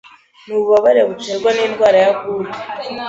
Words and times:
n’ububabare 0.47 1.01
buterwa 1.09 1.49
n’indwara 1.53 1.97
ya 2.05 2.11
‘Goutte’ 2.19 2.59